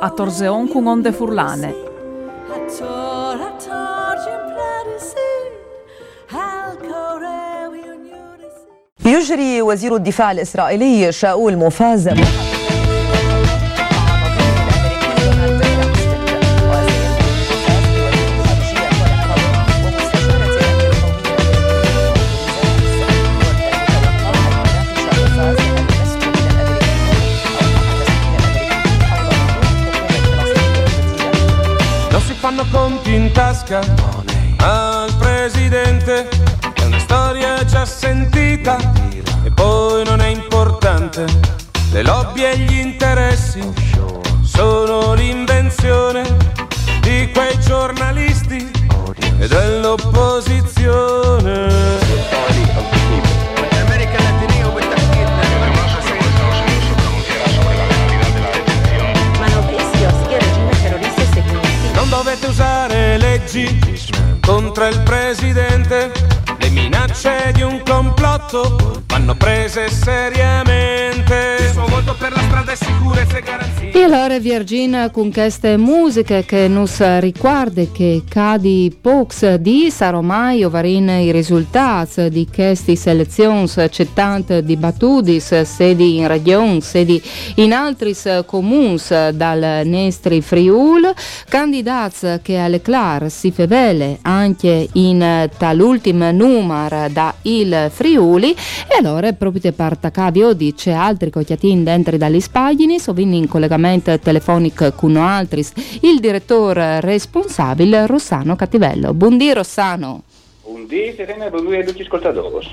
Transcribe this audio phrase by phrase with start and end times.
[0.00, 1.72] a torzeon cun onde furlane.
[9.04, 12.08] يجري وزير الدفاع الإسرائيلي شاول موفاز
[33.72, 33.80] tasca
[34.58, 36.28] al presidente,
[36.74, 38.76] è una storia già sentita
[39.42, 41.24] e poi non è importante.
[41.90, 43.60] Le lobby e gli interessi
[69.42, 70.81] prese seriamente.
[73.92, 81.08] E allora Virgin con queste musiche che nos riguarda che cadi pocs di saromai ovarin
[81.08, 87.22] i risultati di queste selezioni c'è tanto dibattuti sedi in regione sedi
[87.56, 88.98] in altri comuni
[89.34, 91.12] dal Nestri Friul
[91.48, 98.52] candidati che alle clar si fevele anche in tal'ultimo numero da il Friuli.
[98.52, 104.92] E allora proprio per Tacavio dice altri cocchiatin dentro dagli spagini sovini in collegamento telefonico
[104.92, 105.66] con altri
[106.02, 109.12] il direttore responsabile Rossano Cattivello.
[109.14, 110.22] Buondì Rossano.
[110.72, 112.66] Buondì Serena e buondì a tutti gli ascoltatori.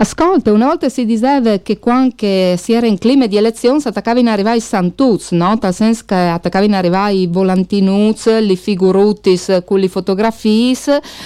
[0.00, 4.20] Ascolta, una volta si diceva che quando si era in clima di elezioni si attaccava
[4.20, 5.58] in arrivare i santuz, no?
[5.60, 10.76] Nel senso che attaccava in arrivare i volantinuz, li figurutis con le fotografie,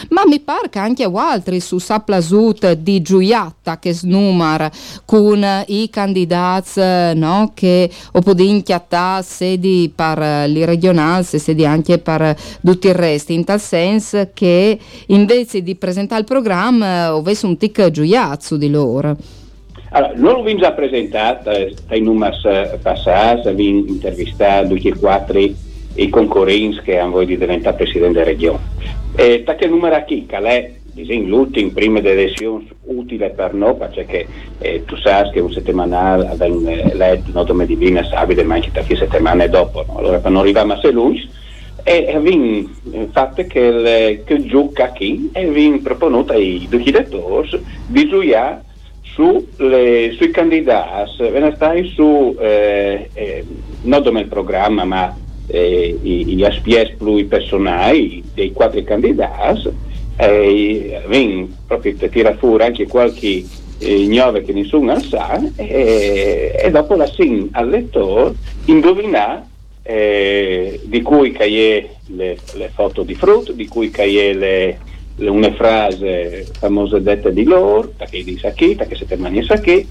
[0.08, 4.70] ma mi pare che anche altri su Saplasut di Giuiatta che snumar
[5.04, 6.81] con i candidati
[7.19, 7.52] no?
[7.54, 13.60] che opodin chiattà sedi per li regionali, sedi anche per tutti il resto, in tal
[13.60, 19.16] senso che invece di presentare il programma avesse un tic giuiato di loro.
[19.91, 21.50] Allora, non l'ho già presentato,
[21.88, 22.37] dai numeri
[22.81, 28.25] passati, abbiamo intervistato tutti e quattro i concorrenti che hanno voglia di diventare presidente della
[28.25, 28.60] regione.
[29.16, 30.72] E da che numero qui, che è
[31.25, 34.26] l'ultimo prima delle elezioni utile per noi, perché
[34.59, 39.49] eh, tu sai che un settimanale abbiamo letto Notome Divina, Sabide, ma anche che settimane
[39.49, 39.99] dopo, no?
[39.99, 41.28] allora per non arrivare a lungi,
[41.84, 42.69] e abbiamo
[43.10, 48.62] fatto che il che gioca qui e proposto ai due direttori di giocare
[49.03, 53.44] su le, sui candidati, venerdì su eh, eh,
[53.82, 55.16] non come il programma ma
[55.48, 59.70] eh, gli SPS più personali dei quattro candidati
[60.16, 63.44] e abbiamo proprio tirato fuori anche qualche
[63.78, 68.34] eh, gnove che nessuno sa e, e dopo la sin al lettore
[68.66, 69.50] indovinare
[69.82, 74.78] eh, di cui caie le, le, foto di frutto, di cui caie le,
[75.16, 79.87] le, una frase famosa detta di loro, che di Sacchi, che siete mani Sacchi,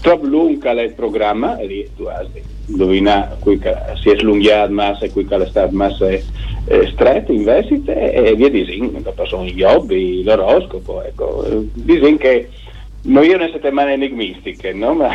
[0.00, 2.26] troppo lunga è il programma, e lì tu hai
[2.66, 3.60] indovinato, qui
[4.00, 6.22] si è slunghiato massa e qui è stato massa eh,
[6.92, 12.48] stretto in vestite e via dicendo, dopo sono gli hobby, l'oroscopo, ecco, diciamo che
[13.02, 14.94] non io ne settimane enigmistiche, no?
[14.94, 15.08] ma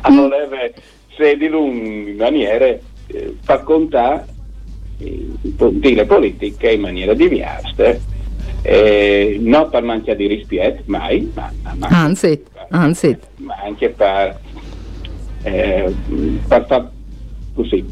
[0.00, 0.74] a volere
[1.16, 2.80] se di in maniere
[3.12, 4.26] eh, far contare
[4.98, 5.28] eh,
[5.94, 7.96] le politiche in maniera diversa,
[8.62, 13.16] eh, non per manca di rispetto, mai, ma, ma, anzi, per, anzi.
[13.38, 14.38] ma anche per,
[15.42, 15.92] eh,
[16.46, 16.90] per, per,
[17.54, 17.84] così,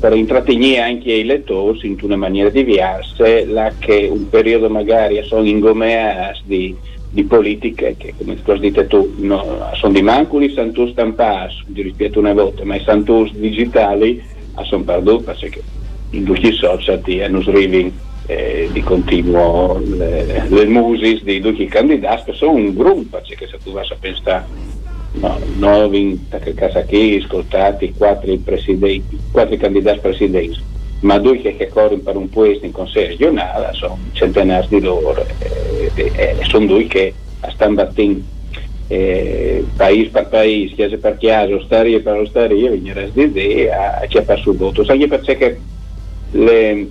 [0.00, 5.46] per intrattenere anche i lettori in una maniera diversa, là che un periodo magari sono
[5.46, 6.76] ingomeati di,
[7.10, 11.82] di politiche che, come tu dite tu, no, sono di manculi, sono tu stampati, di
[11.82, 15.62] rispetto una volta, ma sono tu digitali a perduto perché
[16.10, 17.92] in tutti i social ti hanno scrivi
[18.26, 23.46] eh, di continuo le, le musis di tutti i candidati che sono un gruppo perché
[23.46, 24.46] se tu vai a pensare
[25.12, 28.32] no, noi perché casa qui ascoltati quattro,
[29.30, 30.60] quattro candidati presidenti,
[31.00, 35.26] ma due che, che corrono per un puesto in consiglio regionale sono centenari di loro
[35.38, 37.12] e, e, e sono due che
[37.50, 38.32] stanno battendo
[38.88, 44.18] eh, paese per paese, chiesa per chiesa, osteria per osteria, venire a dire a chi
[44.18, 45.60] ha perso il voto, anche perché
[46.32, 46.88] le,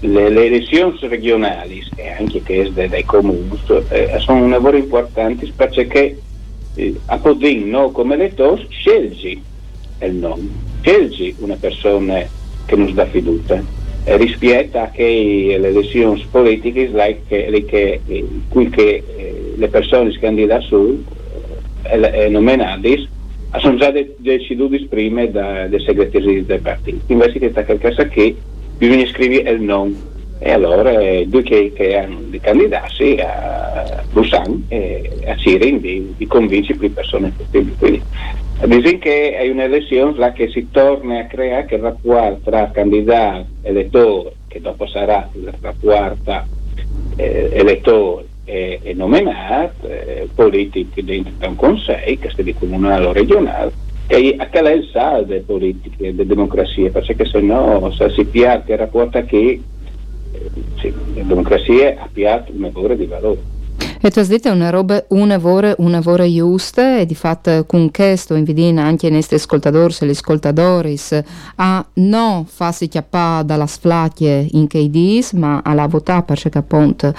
[0.00, 3.58] le, le elezioni regionali e anche queste dai comuni
[3.88, 6.18] eh, sono un lavoro importante perché
[6.74, 9.40] eh, a Podin no, come elettori scegli
[10.00, 10.48] il nome,
[10.80, 12.22] scegli una persona
[12.66, 13.60] che non dà fiducia
[14.04, 17.26] eh, rispetta che le elezioni politiche like,
[17.66, 19.04] che, che,
[19.58, 21.04] eh, che eh, le persone si candidano su
[21.82, 23.08] eh, eh, nominati
[23.56, 27.12] sono già de- decisi prima dai segretari del partito.
[27.12, 28.36] Invece che qualcosa che
[28.76, 29.94] bisogna scrivere il nome
[30.40, 36.14] e allora eh, due che, che hanno di candidarsi a Busan e a Sirin di,
[36.16, 37.74] di convincere più persone possibili.
[37.78, 38.02] Quindi
[38.60, 44.32] Dicono che è un'elezione che si torna a creare il rapporto tra candidato e elettore,
[44.48, 46.44] che dopo sarà il rapporto
[47.16, 53.12] eh, elettore e, e nominato, eh, politico dentro un consiglio, che sia di comunale o
[53.12, 53.72] regionale,
[54.06, 58.72] e a che è il saldo delle politiche, delle democrazie, perché se no si piace
[58.72, 59.60] il rapporto che
[60.32, 60.50] eh,
[60.80, 63.40] sì, la democrazia ha piato un valore di valore.
[64.00, 67.90] E tu hai detto una roba, una vore, una vore giusta, e di fatto con
[67.90, 70.96] questo invitiamo anche i nostri ascoltatori e le ascoltatori
[71.56, 77.12] a non farsi chiappare dalla sflacchie in che dis, ma a votare perché appunto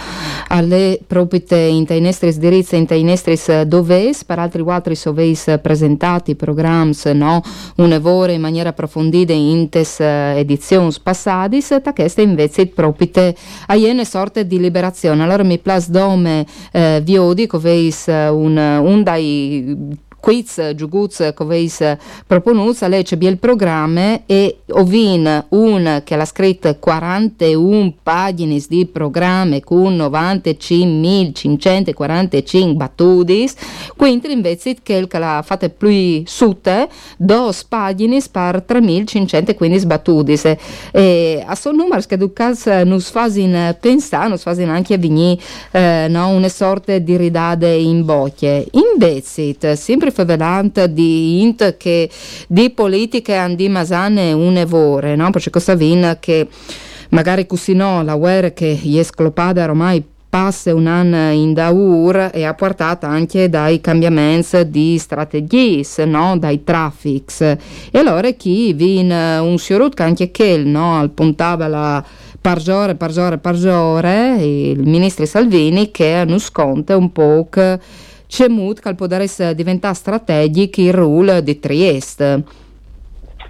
[0.47, 3.37] alle proprie in i nostri diritti, in i nostri
[3.67, 7.41] dovesi, per altri altri soveis presentati programmi, no?
[7.75, 13.33] una vore in maniera approfondita in tes edizioni passate, da queste invece proprio
[13.67, 15.23] a una sorta di liberazione.
[15.23, 19.75] Allora mi place dome eh, Viodi, coveis eh, un, un dai
[20.19, 21.95] quiz giuguz coveis
[22.27, 29.59] proponuts, lei c'è il programma e ovin un che l'ha scritto 41 pagine di programma
[29.61, 33.47] con 95.545 battute,
[33.95, 40.57] quindi invece che l'ha fatta più sute, dos pagine per 3.515 battute.
[40.91, 45.39] E a son numero che ducas nus fasin pensare, nus fasin anche a vigni
[45.71, 48.67] eh, no, una sorta di ridade in bocche.
[48.71, 52.09] Invece, sempre favelant di int che
[52.47, 55.29] di politiche andi masane un'evore, no?
[55.29, 56.47] Perché cosa vin che
[57.09, 62.45] magari così no, la guerra che è sclopata ormai passa un anno in daur e
[62.45, 66.37] ha portato anche dai cambiamenti di strategie, no?
[66.37, 67.41] dai traffics.
[67.41, 67.57] E
[67.97, 70.99] allora chi vin un che anche quel no?
[70.99, 72.05] al puntava la
[72.39, 77.79] pargiore, pargiore, pargiore, il ministro Salvini che hanno sconta un po' che
[78.29, 82.43] c'è mood che può diventare strategico il ruolo di Trieste.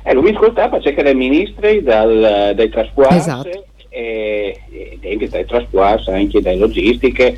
[0.04, 3.66] Eh, lui ascoltava, c'è che le ministri dal, dai trasporti esatto.
[3.90, 4.58] e,
[5.02, 7.36] e dai trasporti anche dalle logistiche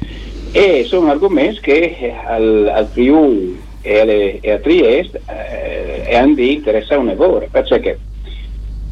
[0.52, 6.94] e sono argomenti che al, al Friuli e, e, a Trieste eh, hanno di interesse
[6.94, 7.98] a un lavoro perché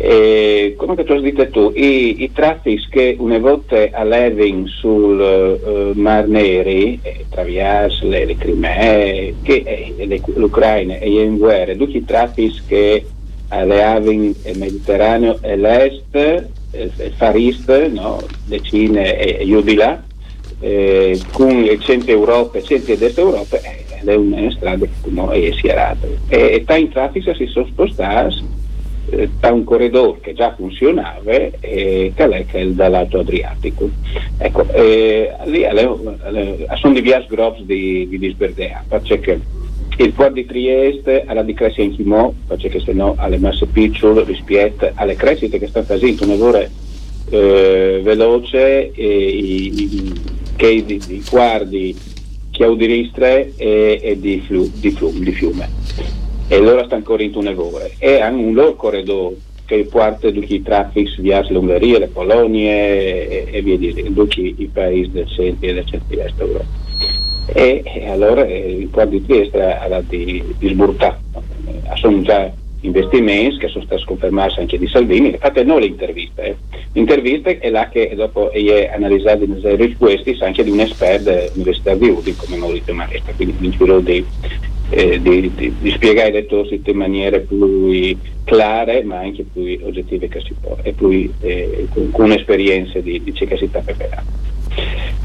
[0.02, 6.00] e, come tu hai detto tu, i, i traffici che una volta allevano sul uh,
[6.00, 12.06] Mar Neri, eh, Travias, le, le Crimee, che eh, l'Ucraina è in guerra, tutti i
[12.06, 13.06] traffici che
[13.50, 18.22] allevano il Mediterraneo e l'Est, il, il Far East, no?
[18.48, 20.02] le Cine e, e di là,
[20.62, 25.10] eh, con il centro Europa e centro ed est Europa, eh, è una strada che
[25.10, 26.08] non è schierata.
[26.30, 28.68] E, e tanti traffici si sono spostati
[29.12, 33.90] eh, da un corridore che già funzionava e che è, che è dall'Alto Adriatico.
[34.38, 35.64] Ecco, eh, lì
[36.76, 39.40] sono di viaggi grossi di, di disberdea, perché
[39.98, 44.24] il port di Trieste alla di crescita in Chimò, perché se no alle masse piccole
[44.24, 46.68] rispetto alle crescite che stanno facendo un lavoro
[47.30, 50.14] eh, veloce e i,
[50.56, 51.96] che di, di guardi
[52.52, 54.92] chiaudiristre e, e di, flu, di
[55.32, 55.70] fiume
[56.50, 60.64] e loro stanno correndo un ore e hanno un loro corridoio che porta tutti i
[60.64, 65.86] traffici verso l'Ungheria, le Polonie e, via di tutti i paesi del centro e del
[65.86, 66.66] centro-est Europa.
[67.54, 71.20] E, e, allora eh, il porto di Trieste ha di, di sburtare.
[71.68, 72.52] Eh, sono già
[72.82, 76.44] investimenti che sono stati confermati anche di Salvini, infatti non le interviste.
[76.44, 76.56] Eh.
[76.94, 82.10] L'intervista è là che dopo è analizzata in risposte anche di un esperto dell'Università di
[82.10, 84.26] Udine come Maurizio Maresca, quindi vincolo di
[84.90, 90.28] eh, di, di, di, spiegare le cose in maniere più chiare ma anche più oggettive
[90.28, 94.32] che si può e più eh, con, con un'esperienza di, di che si sta preparando.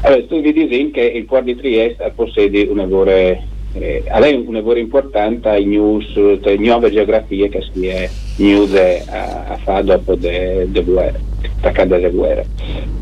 [0.01, 4.03] Allora, tu vi dici che il Port di Trieste possiede un lavoro eh,
[4.45, 9.83] una cosa importante in news, le nuove geografie che si è news a, a fare
[9.83, 11.19] dopo le guerre,
[11.57, 12.45] attaccate alle guerre.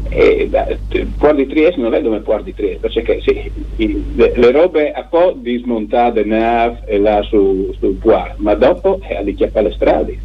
[0.09, 0.49] E,
[1.17, 5.03] Puor di Trieste non è come Puor di Trieste, perché sì, le, le, robe a
[5.09, 10.19] po' dismontate nav e là su, Puor, ma dopo è a chiappare le strade.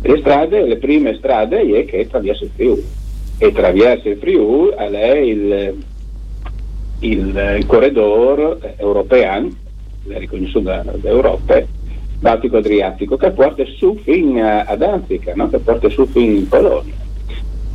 [0.00, 2.84] Le strade, le prime strade è che attraversa il Friuli
[3.38, 5.74] e attraversa il Friuli è il,
[7.00, 9.48] il, il corridore europeo,
[10.06, 11.60] riconosciuto dall'Europa,
[12.20, 15.48] Baltico-Adriatico, che porta su fin ad Antica, no?
[15.48, 17.06] che porta su fin in Polonia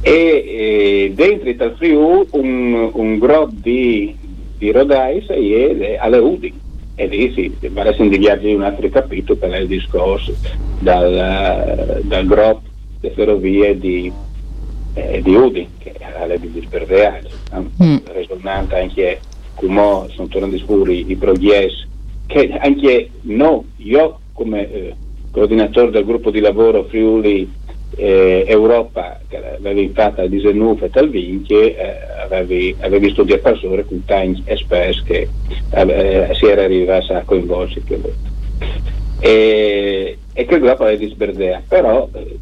[0.04, 4.14] e eh, dentro il Friuli un, un gruppo di,
[4.58, 6.54] di rodais e alle Udin
[6.96, 10.36] e lì sì, vale individuare un altro capitolo per il discorso
[10.80, 12.62] dal, dal gruppo
[13.00, 14.12] delle ferrovie di,
[14.94, 17.24] eh, di Udin che alle di disperdeare
[17.56, 17.98] mm.
[18.14, 19.20] risonante anche
[19.56, 21.88] come sono tornati fuori i progressi
[22.28, 24.96] che anche no, io come eh,
[25.32, 27.50] coordinatore del gruppo di lavoro Friuli
[27.96, 34.04] eh, Europa che avevi fatto a 19 tal vinche eh, avevi, avevi studiato persone con
[34.06, 35.28] tanti esperti che
[35.72, 37.82] eh, si era arrivati a coinvolgere
[39.20, 42.38] e, e che gruppo aveva sberdea però eh,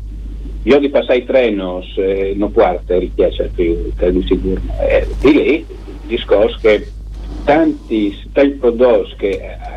[0.64, 5.56] io di passare i treni eh, non parte richiesta più di sicuro eh, di lì
[5.56, 5.68] il
[6.08, 6.88] discorso che
[7.44, 9.72] tanti, tanti prodotti che eh,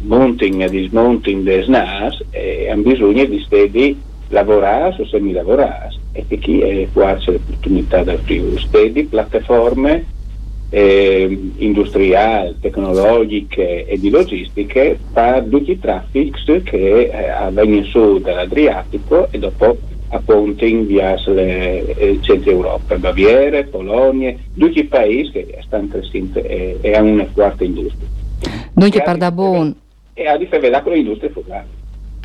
[0.00, 6.38] mounting e dismounting dei SNAS eh, hanno bisogno di stedi lavorare o semi-lavorare e che
[6.38, 10.04] chi è quasi l'opportunità del più stedi piattaforme
[10.70, 19.28] eh, industriali, tecnologiche e di logistiche per tutti i traffici che eh, avvengono su dall'Adriatico
[19.30, 19.76] e dopo
[20.08, 26.78] a Ponting verso il centro Europa, Baviera, Polonia, tutti i paesi che stanno crescendo e,
[26.80, 28.06] e hanno una quarta industria.
[28.74, 29.74] Per da buon.
[30.14, 31.75] E a difendere con l'industria focale.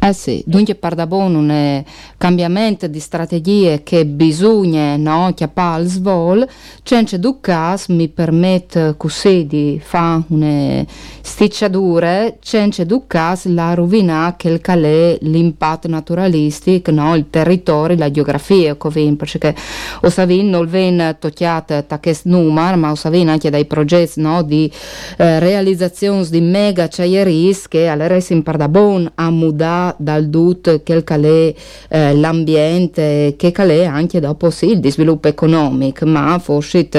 [0.03, 1.84] Eh sì, dunque buon un
[2.17, 6.48] cambiamento di strategie che bisogna no, chiappare al svol,
[6.81, 10.84] c'è du cas mi permette così di fare una
[11.22, 18.10] sticciature, c'è du cas la rovina che il calè l'impatto naturalistico, no, il territorio, la
[18.10, 19.55] geografia, covin, perché
[20.01, 24.41] o savin non ven tocchiate da questo numero, ma o savin anche dai progetti no,
[24.41, 24.72] di
[25.17, 31.03] eh, realizzazione di mega ciaieris che all'eresin per da buon a mudare dal DUT che
[31.03, 31.53] calè
[31.89, 36.89] eh, l'ambiente, che calè anche dopo sì il sviluppo economico, ma forse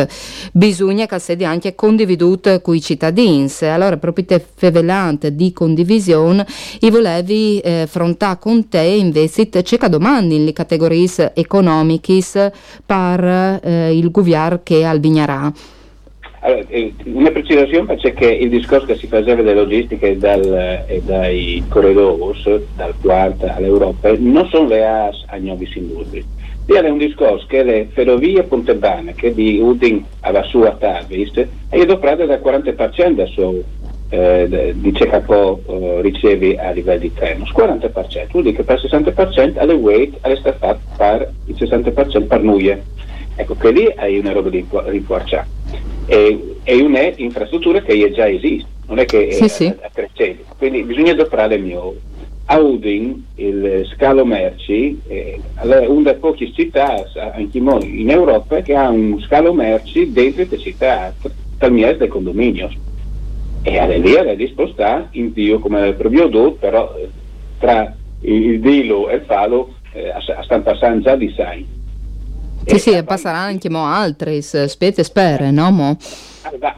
[0.53, 3.51] bisogna che sia anche condividuto con i cittadini.
[3.61, 6.47] Allora, proprio te fevelante di condivisione,
[6.81, 9.49] i volevi eh, affrontare con te invece
[9.89, 12.21] domande in le categorie economiche
[12.85, 15.53] per eh, il governo che albignarà.
[16.45, 20.43] Allora, eh, una precisazione perché il discorso che si faceva delle logistiche dal,
[20.89, 22.37] e dai corridori,
[22.75, 26.25] dal quarto all'Europa, non sono le AS a industri.
[26.67, 31.31] Lì è un discorso che le ferrovie Pontebane, che di Udin alla sua Tavis,
[31.69, 33.63] è doprata del 40% del suo
[34.09, 38.91] eh, di CKO eh, ricevi a livello di treno, 40%, vuol dire che per il
[38.91, 42.77] 60% alle weight stato fatto per il 60% per noi.
[43.37, 45.62] Ecco che lì hai una roba di rinforciare
[46.07, 49.75] è, è un'infrastruttura che già esiste, non è che sì, è sì.
[49.93, 50.45] crescente.
[50.59, 51.95] Quindi bisogna adoperare il mio.
[52.47, 55.39] A Udin, il scalo merci, è
[55.87, 61.15] una delle poche città anche in Europa che ha un scalo merci dentro le città,
[61.57, 62.69] talmente del condominio.
[63.63, 67.09] E alle lì è disposta in Dio come proprio do, però eh,
[67.61, 71.81] tra il Dilo e il Falo eh, stanno passando già di sai
[72.65, 75.71] sì, sì, e passerà anche mo altre specie spere, no?
[75.71, 75.97] Mo?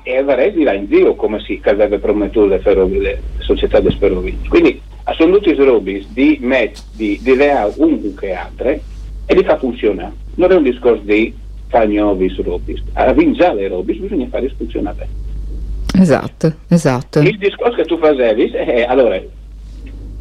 [0.03, 4.37] E avrei dirà in Dio come si avrebbe promesso le, ferrovie, le società di ferrovie.
[4.49, 4.81] Quindi
[5.17, 8.81] sono tutti i robi di met, di, di reale un che altre
[9.27, 10.13] e li fa funzionare.
[10.37, 11.35] Non è un discorso di
[11.69, 12.83] fare nuovi robis.
[12.95, 15.09] A vincere le robis bisogna fare funzionare.
[15.97, 17.21] Esatto, esatto.
[17.21, 19.21] Il discorso che tu facevi è allora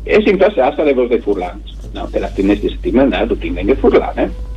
[0.06, 1.62] e si impassasse le volte furlane,
[1.94, 2.08] no?
[2.12, 4.52] Te la finestra settimanale, tu ti vengi furlane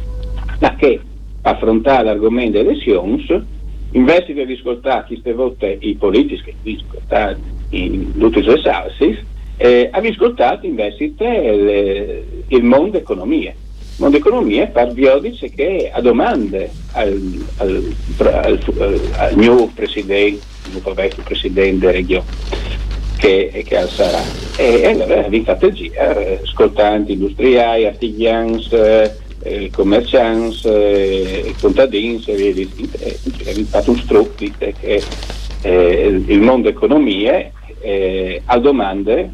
[0.77, 1.01] che
[1.43, 3.45] affrontare l'argomento delle elezioni
[3.93, 9.19] invece di ascoltare queste volte i politici che vi ascoltate in tutti i salsi
[9.57, 16.01] eh, abbiamo ascoltato invece le, il mondo economia il mondo economia per Biodice che a
[16.01, 17.95] domande al, al,
[18.27, 18.61] al,
[19.17, 22.25] al nuovo presidente nuovo vecchio presidente della regione
[23.17, 24.21] che, che sarà.
[24.57, 28.63] E, allora fatto il giro eh, ascoltanti industriali artigiani
[29.47, 31.55] eh, eh, commercianti, eh, e
[32.35, 35.03] via di fatto un strucco che
[35.63, 37.51] eh, il mondo economia
[37.81, 39.31] eh, a domande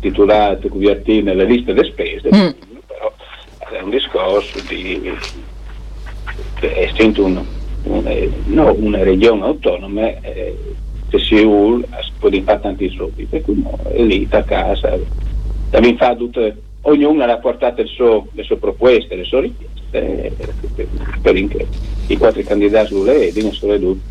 [0.00, 0.88] titolate cui
[1.22, 2.48] nelle liste delle spese, Mm.
[2.86, 3.12] però
[3.70, 5.12] è un discorso di
[6.60, 7.44] essendo un,
[7.84, 10.56] un- eh, no, una regione autonoma eh,
[11.08, 11.34] che si
[12.18, 14.98] può fare tanti soldi per cui no, è lì a casa
[15.72, 20.36] abbiamo fatto tutte, ognuno ha portato suo- le sue proposte le sue richieste
[21.20, 21.68] per che
[22.06, 24.02] i quattro candidati lo vedono sono ridotti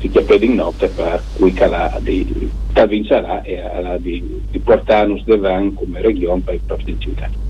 [0.00, 2.50] si chiede in notte per cui calà di
[2.88, 3.62] vincerà e
[3.98, 7.49] di, di portarnos davanti come regione per i prossimi cittadini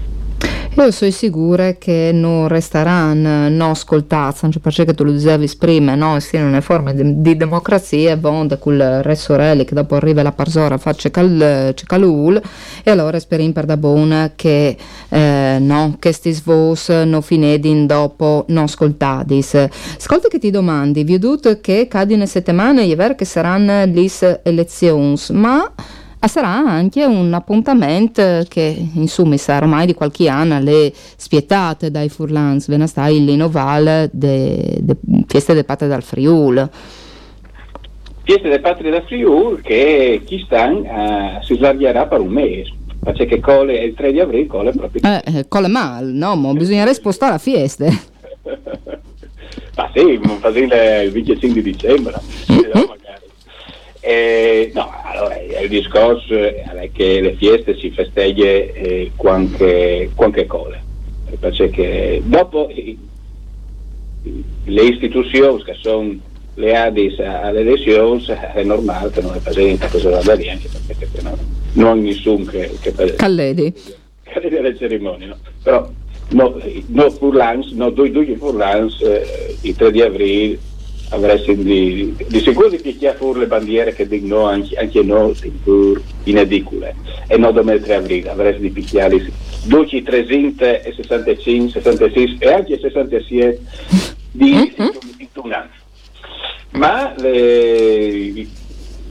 [0.83, 6.19] Io sono sicura che non resteranno non ascoltati, anche perché tu lo dicevi prima, no?
[6.21, 10.33] Siano una forma di, di democrazia, von da quel re sorelle che dopo arriva la
[10.33, 12.41] parsora faccia cal, calul
[12.83, 14.75] e allora speriamo per da buona che
[15.11, 19.39] eh, no, che sti svos non finedin dopo non ascoltati.
[19.39, 24.41] Ascolta che ti domandi, vi ho detto che cadine settimane è vero che saranno le
[24.45, 25.71] elezioni, ma
[26.29, 32.69] sarà anche un appuntamento che insomma sarà ormai di qualche anno le spietate dai furlans
[32.69, 34.97] ve ne stai l'innoval de, de
[35.27, 36.69] feste de patte dal Friul
[38.23, 42.71] Fieste del Patria da Friuli che chi sta eh, si slargherà per un mese.
[43.03, 45.03] Perché che cole il 3 di aprile, cole proprio.
[45.03, 47.87] eh, eh, con le mal no ma bisognerebbe spostare la fieste
[49.75, 52.15] Ma sì, fare il 25 di dicembre.
[52.49, 53.00] magari.
[54.01, 60.83] Eh, no, allora il discorso è che le feste si festeggia eh, qualche, qualche cole.
[61.39, 62.97] Perché dopo eh,
[64.65, 66.17] le istituzioni che sono
[66.55, 71.39] le ADIS alle elezioni è normale che non è presente cosa da anche perché no,
[71.75, 73.73] non nessuno che, che Calledi
[74.31, 75.37] cadere alle cerimonie, no?
[75.63, 75.89] però
[76.31, 80.59] no, no Furlans, no due due Furlans eh, il 3 di aprile
[81.11, 86.01] avresti di, di sicuro di picchiare fuori le bandiere che dicono anche, anche no pur
[86.25, 86.95] in edicole
[87.27, 89.31] e no domenica 3 aprile avresti di picchiare
[89.65, 93.61] 12, 365, 66 e anche 67
[94.33, 94.73] di,
[95.17, 95.79] di tunanza
[96.73, 98.47] ma le,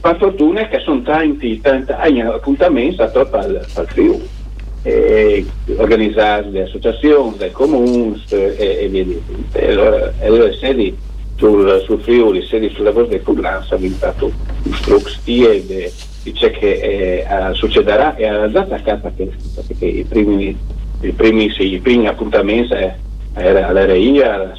[0.00, 4.38] per fortuna che sono tanti, tanti appuntamenti a troppo al, al Friuli.
[4.82, 5.44] Eh,
[5.76, 10.96] organizzati le associazioni, dai comuni e, e via di e allora, e allora sedi
[11.40, 15.90] sul, sul Friuli, sedi sulla voce del Furlanza abbiamo fatto un strux e
[16.22, 20.54] dice che eh, succederà e alla data a casa che, perché i primi,
[21.00, 22.94] i primi, sì, i primi appuntamenti eh,
[23.32, 24.54] era all'RI, alla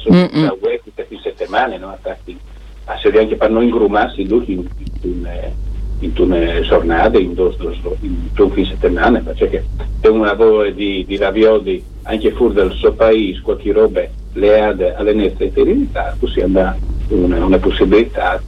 [0.82, 1.90] tutte le settimane, no?
[1.90, 2.36] Attacchi
[2.86, 4.66] a serie anche per non ingrumarsi tutti in,
[5.02, 5.54] in, eh,
[6.00, 7.54] in una giornata, in due
[8.00, 9.64] in fine settimana, perché
[10.00, 14.00] è un lavoro di, di ravioli anche fuori dal suo paese, qualche roba
[14.34, 16.76] le ha de- alle nostre eredità, così abbiamo
[17.08, 18.40] una, una possibilità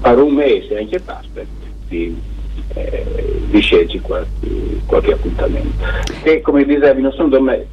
[0.00, 1.46] per un mese anche per
[1.88, 2.16] di,
[2.74, 3.04] eh,
[3.50, 5.84] di scegliere qualche, qualche appuntamento.
[6.22, 7.66] E come dicevi, non sono dome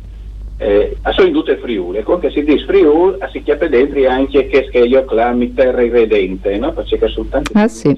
[0.60, 4.68] eh, sono in tutte Friuli, e comunque si dice Friuli, si chiama dentro anche che
[4.72, 6.74] che io clami terra irredente, no?
[6.74, 7.96] Perché sono tanti Ah, sì.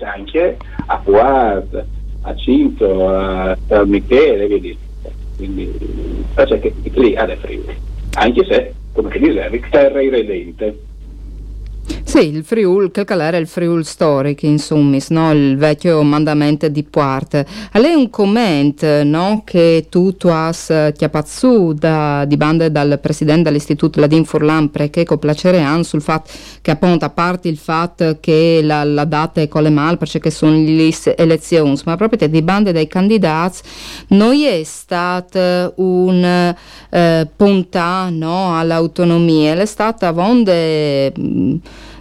[0.00, 1.84] anche a Puart,
[2.22, 4.46] a Cinto, a, a Michele?
[5.36, 5.70] Quindi
[6.34, 7.76] perché che lì è Friuli,
[8.14, 10.87] anche se, come ti dicevi, terra irredente.
[12.08, 15.30] Sì, il Friul, era il Friul storico, insomma, no?
[15.30, 17.46] il vecchio mandamento di Puarte.
[17.72, 19.42] A lei un comment no?
[19.44, 25.18] che tu, tu has chiapazzu da, di bande dal presidente dell'istituto Ladin Furlan perché con
[25.18, 26.30] piacere han sul fatto
[26.62, 30.56] che appunto a parte il fatto che la, la data è colle mal perché sono
[30.56, 33.58] le elezioni, ma proprio di bande dei candidati
[34.08, 36.54] non è stata un
[36.88, 41.56] eh, puntà no, all'autonomia, è stata vonde mh,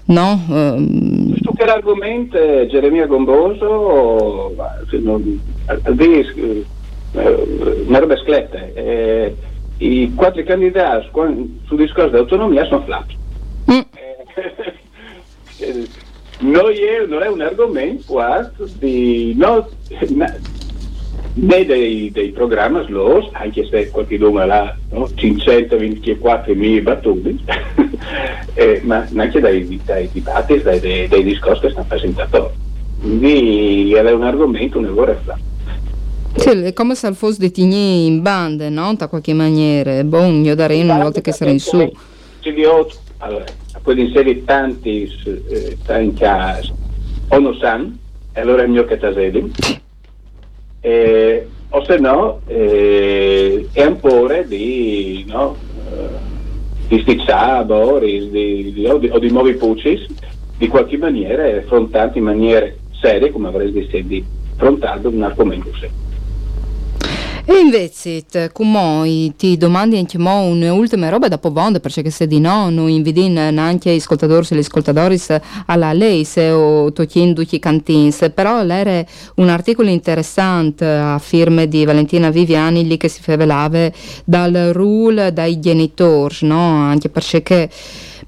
[0.08, 4.54] no, ehm, Su che argomento eh, Geremia Gomboso
[5.66, 6.66] al dis- eh,
[7.14, 7.86] eh,
[8.18, 9.36] scletta eh,
[9.78, 13.06] i quattro candidati sul discorso dell'autonomia sono flap
[13.72, 13.80] mm,
[15.60, 15.88] Eh,
[16.40, 19.68] non è, non è un argomento di no,
[20.10, 20.36] na-
[21.38, 25.08] né dei, dei programmi SLOS, anche se qualche nome là no?
[25.14, 27.36] 524 mila battute,
[28.56, 32.54] eh, ma anche dai, dai dibattiti, dai, dai, dai discorsi che stanno presentando.
[33.00, 35.38] Quindi è un argomento, un lavoro flap.
[36.36, 38.96] sì, è come se fosse di tigni in bande, no?
[38.96, 41.92] Da qualche maniera, bon, io darei una volta che sarà in su.
[43.20, 43.46] Allora,
[43.82, 45.12] poi inserire tanti,
[45.50, 46.72] eh, tanti casi,
[47.30, 47.96] o non sanno,
[48.34, 49.52] e allora è il mio catasedi,
[50.82, 53.68] eh, o se no eh,
[54.00, 55.56] po' di, no,
[55.92, 60.06] eh, di stizzare, Boris, di, di, o, di, o di nuovi pucci,
[60.58, 66.07] di qualche maniera, affrontati in maniere serie, come avrei detto di affrontando un argomento serio.
[67.50, 72.70] E invece, come ti domandi anche mo un'ultima roba dopo vonda, perché se di no,
[72.70, 75.18] non invidi anche gli ascoltatori e gli ascoltatori
[75.68, 79.02] alla lei se o togliendo i cantins, però l'era
[79.36, 83.90] un articolo interessante a firme di Valentina Viviani lì che si rivelava
[84.26, 86.60] dal rule dai genitori, no?
[86.60, 87.70] Anche perché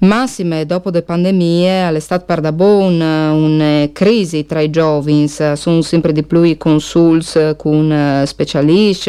[0.02, 6.12] Massime, dopo le pandemie, all'estate per da bon una crisi tra i giovani, sono sempre
[6.12, 8.24] di più i consults con eh,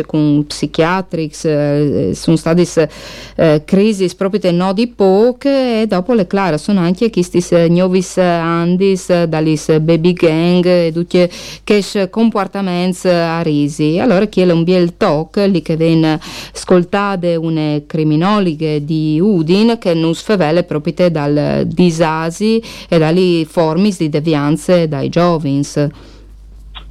[0.01, 2.89] specialisti, con psichiatrici, eh, sono state
[3.35, 9.23] eh, crisi proprio no di poche e dopo le clare sono anche questi nuovi andis,
[9.23, 11.29] dalle baby gang e tutti
[11.63, 13.99] questi comportamenti a risi.
[13.99, 16.19] Allora chi è un bel talk lì che viene
[16.53, 24.09] ascoltate una criminologa di Udin che non sfavele proprio dal disasi e dalle forme di
[24.09, 25.89] devianze dai giovins.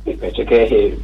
[0.05, 0.99] Invece che eh,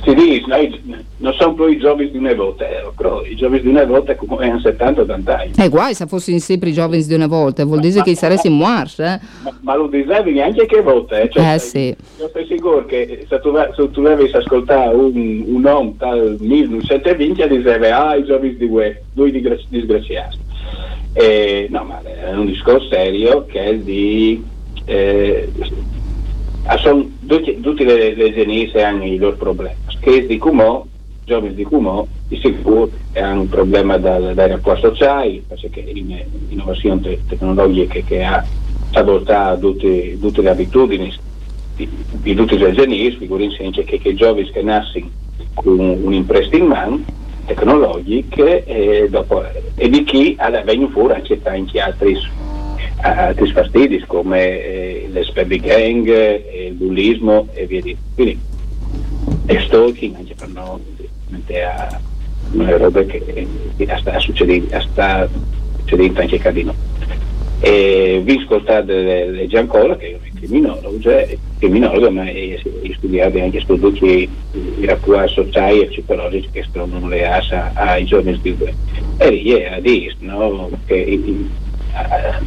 [0.00, 3.60] si dice, noi non sono più i giovani di una volta, eh, però i giovani
[3.60, 5.52] di una volta come hanno 70-80 anni.
[5.56, 8.46] E guai se fossero sempre i giovani di una volta, vuol dire ma, che saresti
[8.46, 9.14] in marcia.
[9.14, 9.20] Eh?
[9.42, 11.28] Ma, ma, lo dicevi neanche che volta, eh?
[11.30, 11.94] Cioè, eh sì.
[12.18, 17.48] Io sono sicuro che se tu, se tu avessi ascoltato un, un uomo dal 1920
[17.48, 19.30] dicevi, ah i giovani di UE, lui
[19.68, 20.38] disgraziati.
[21.14, 24.42] Eh, no, ma è un discorso serio che è di...
[24.86, 25.48] Eh,
[26.78, 29.76] sono tutte, tutte le, le genese hanno i loro problemi.
[30.00, 30.84] Che di Cumò,
[31.24, 37.20] giovani di Cumò, di sicuro hanno un problema dal, dai rapporti sociali, perché l'innovazione te,
[37.28, 38.44] tecnologica che, che ha
[38.90, 41.12] sabotato tutte, tutte le abitudini
[41.76, 45.10] di, di tutti i genesi, figurinsi che, che i giovani che nascono
[45.54, 47.00] con un'impresa in mano,
[47.46, 49.42] tecnologiche e, dopo,
[49.74, 52.16] e di chi vengono fuori anche tanti altri,
[53.02, 58.38] altri fastidi come eh, le spabby gang, eh, il bullismo e via di quindi
[59.46, 60.80] e stalking anche per noi
[61.62, 62.00] a
[62.52, 65.28] una roba che, che sta succedendo sta
[65.78, 66.74] succedendo anche a noi
[67.60, 73.60] e vi ascoltate Giancola che è un criminologo, cioè, criminologo ma è, è studiato anche
[73.60, 74.28] studi
[74.80, 78.74] i rapporti sociali e psicologici che sono legati ai giorni guerra.
[79.18, 80.70] E lì è a dire no?
[80.86, 81.20] che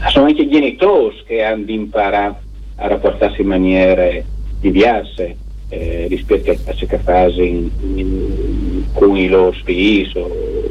[0.10, 2.40] sono anche i genitori che hanno imparato
[2.78, 4.26] a rapportarsi in maniere
[4.60, 5.36] diverse
[5.70, 7.70] eh, rispetto a ciò che fanno
[8.94, 10.22] con i loro figli o,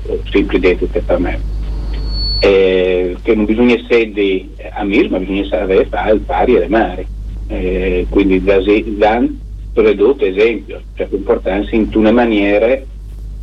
[0.07, 1.55] o semplicemente per me
[2.45, 7.07] eh, che non bisogna essere a mir, ma bisogna sapere fare il pari alle mari.
[7.47, 9.39] Eh, quindi danno
[9.73, 12.79] prodotto esempio, cioè comportarsi in una maniera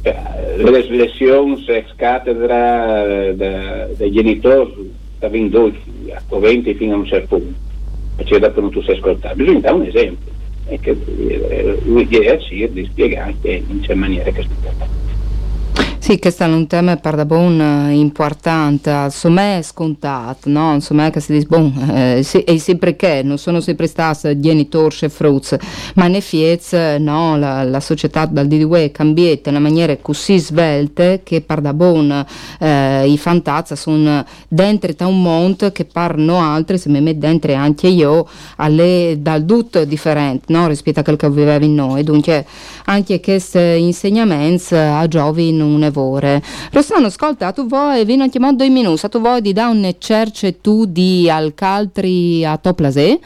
[0.03, 5.79] cioè, le lezioni ex cattedra dei genitori stavano 12
[6.29, 7.59] o 20 fino a un certo punto.
[8.15, 10.31] Perché dopo non tu sei ascoltato bisogna dare un esempio.
[10.65, 15.00] E che eh, lui chiede a Cir di spiegare in che maniera che si tratta
[16.11, 20.73] sì, questo è un tema per bon eh, importante, insomma è scontato, no?
[20.73, 24.93] Insomma che si dice, bon, eh, sì, e sempre che non sono sempre stati genitori
[24.99, 25.55] e fruits,
[25.95, 27.37] ma ne fiez, no?
[27.37, 32.25] La, la società dal DDW è in una maniera così svelte che per bon
[32.59, 37.53] eh, i fantazzi sono dentro da un mondo che parlano altri, se mi metto dentro
[37.53, 40.67] anche io, alle, dal tutto differente, no?
[40.67, 42.45] Rispetto a quel che vivevo in noi, dunque
[42.85, 45.71] anche questi insegnamenti a giovani non
[46.01, 46.41] evore.
[46.71, 50.85] Rossano, ascolta, tu vuoi, vino anche due minuti, tu vuoi di dare un cerce tu
[50.85, 53.19] di Alcaltri a Toplasè?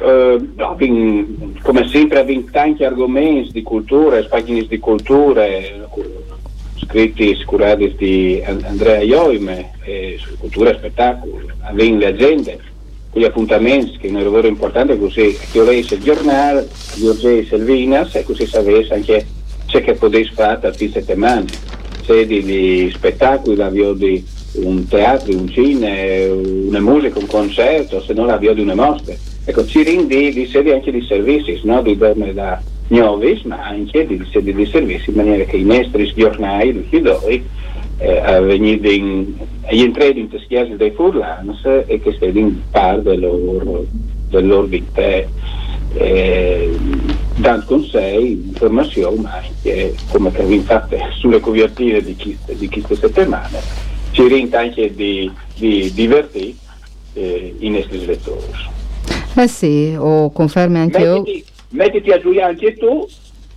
[0.00, 0.54] Uh,
[1.62, 5.44] come sempre abbiamo tanti argomenti di cultura, pagine di cultura,
[6.74, 12.58] scritti curati di Andrea Ioime, eh, su cultura e spettacolo, abbiamo le agende,
[13.10, 17.62] quegli appuntamenti che è un lavoro importante così che leggo il giornale, io leggo il
[17.62, 19.26] Vinas e così sapessi anche
[19.72, 21.46] c'è che potessi fare tutte le settimane,
[22.04, 24.22] sedi di spettacoli, l'avvio di
[24.56, 29.14] un teatro, un cine, una musica, un concerto, se non l'avvio di una mostra.
[29.46, 31.80] Ecco, ci rindi di sedi anche di servizi, no?
[31.80, 36.12] di dormire da nuovi, ma anche di sedi di servizi, in maniera che i nostri
[36.14, 37.42] giornali, tutti noi,
[37.96, 43.86] eh, agli entrati in teschiasi dei furlans e che siano in parte del loro,
[44.28, 45.00] del loro vita
[45.94, 46.78] eh,
[47.42, 53.60] dando con sé informazioni ma anche come abbiamo fatto sulle copertine di, di queste settimane
[54.12, 56.54] ci rende anche di, di divertire
[57.14, 58.70] eh, i nostri lettori
[59.34, 63.08] eh sì, o confermi anche mettiti, io mettiti a giocare anche tu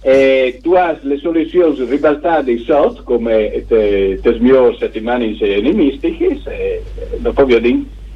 [0.02, 6.84] eh, tu hai le soluzioni ribaltate sotto come te, smio settimane insieme mistiche se,
[7.18, 7.46] dopo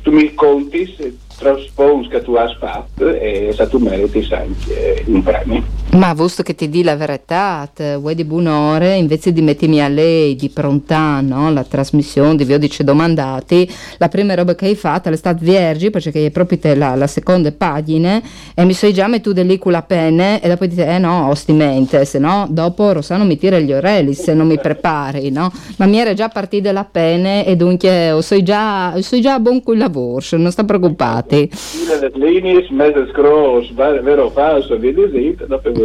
[0.01, 5.23] tu mi conti se, traspons che tu hai fatto e se tu meriti anche un
[5.23, 5.63] premio.
[5.91, 10.35] Ma visto che ti di la verità, vuoi di buon'ore, invece di mettermi a lei
[10.35, 11.51] di pronta no?
[11.51, 15.39] la trasmissione di vi ho dice domandati, la prima roba che hai fatto è stata
[15.41, 18.21] vergi, perché è proprio te la, la seconda pagina,
[18.53, 22.05] e mi sei già mettuto lì con la penna, e dopo dite, eh no, ostimente,
[22.05, 25.51] se no dopo Rossano mi tira gli orelli se non mi prepari, no?
[25.77, 29.63] Ma mi era già partita la penna e dunque oh, sei già, sei già buon
[29.63, 31.49] con il lavoro, non sta preoccupati.
[31.87, 34.93] Le linee, mezzo scross, vero o falso, via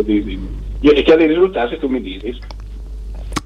[0.03, 1.13] di dopo io e che
[1.79, 2.39] tu mi dici.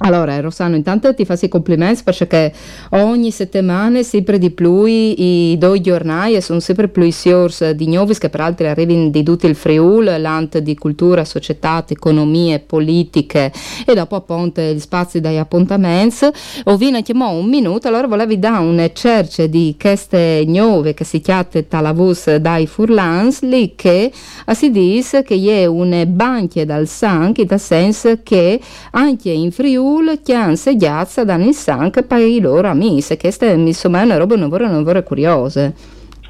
[0.00, 2.52] Allora, Rossano, intanto ti faccio i complimenti perché
[2.90, 8.28] ogni settimana sempre di più i due giornali sono sempre più source di nuovi che
[8.28, 13.52] peraltro arrivano di tutto il Friul, l'ant di cultura, società, economie, politiche
[13.84, 16.26] e dopo appunto gli spazi dagli appuntamenti.
[16.64, 21.48] Ho vinto un minuto, allora volevi dare un cerce di queste nuove che si chiamano
[21.66, 24.12] Talavus dai Furlans, lì che
[24.52, 28.60] si dice che è un banche dal sangue, nel senso che
[28.92, 33.46] anche in Friul Friul che hanno seggiazza da Nissan per i loro amici, che queste
[33.46, 35.74] insomma è una roba non vorrei, non vorrei curiose.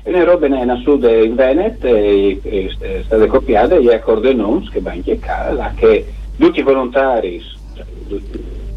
[0.05, 4.81] Le robe nella sud in Veneto e, e, e state copiate e accordi non che
[4.81, 6.07] va in casa che
[6.39, 7.43] tutti i volontari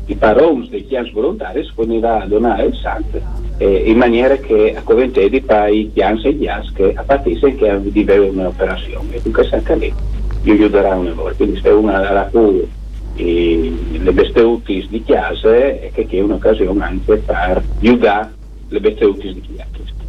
[0.07, 3.21] i parons dei chians volontari poneva a donare il sangue
[3.59, 8.05] in maniera che a Coventedi i chians e gli as che a partire che di
[8.09, 9.93] un'operazione e dunque anche lì
[10.41, 12.67] gli aiuterà una volta quindi se una alla cui
[13.13, 18.33] le beste utis di chiase e che è un'occasione anche per aiutare
[18.69, 19.99] le beste utis di chiase.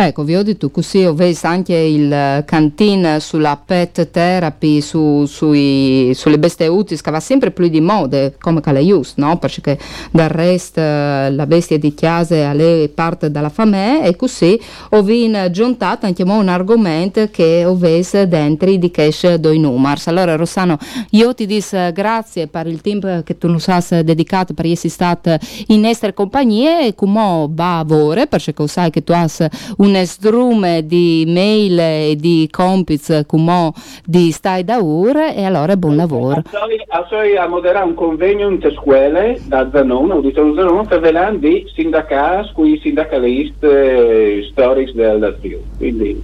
[0.00, 6.12] Ecco, vi ho detto così, ho visto anche il cantin sulla pet therapy, su, sui,
[6.14, 9.38] sulle bestie utili, che va sempre più di moda, come che le no?
[9.38, 9.76] Perché
[10.12, 14.56] del resto eh, la bestia di chiesa è parte dalla famiglia e così
[14.90, 15.04] ho
[15.50, 20.00] giuntato anche un argomento che ho visto dentro di cash doi numeri.
[20.04, 20.78] Allora Rossano,
[21.10, 25.36] io ti dico grazie per il tempo che tu ci hai dedicato per essere stato
[25.66, 29.26] in nostra compagnia e come va a perché sai che tu hai
[29.78, 33.72] un un strume di mail e di compiti come
[34.04, 36.42] di stai da ore e allora buon lavoro.
[37.08, 42.52] Sono a moderare un convegno in scuole da Zanon, auditorio Zanon, per velare di sindacati
[42.52, 45.60] con i sindacalisti eh, storici del Trio.
[45.78, 46.22] Quindi...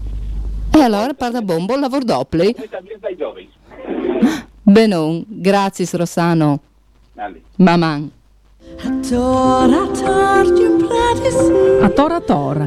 [0.77, 2.53] E allora parla buon, buon lavoro doppio.
[4.63, 6.61] Benon, grazie Rossano.
[7.57, 8.11] Maman.
[11.81, 12.67] A tora tora,